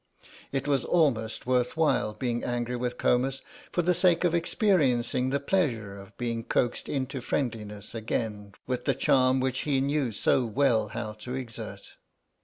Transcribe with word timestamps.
It 0.51 0.67
was 0.67 0.83
almost 0.83 1.45
worth 1.45 1.77
while 1.77 2.15
being 2.15 2.43
angry 2.43 2.75
with 2.75 2.97
Comus 2.97 3.43
for 3.71 3.83
the 3.83 3.93
sake 3.93 4.23
of 4.23 4.33
experiencing 4.33 5.29
the 5.29 5.39
pleasure 5.39 5.95
of 5.95 6.17
being 6.17 6.43
coaxed 6.43 6.89
into 6.89 7.21
friendliness 7.21 7.93
again 7.93 8.53
with 8.65 8.85
the 8.85 8.95
charm 8.95 9.39
which 9.39 9.59
he 9.59 9.79
knew 9.79 10.11
so 10.11 10.43
well 10.43 10.87
how 10.87 11.13
to 11.21 11.35
exert. 11.35 11.97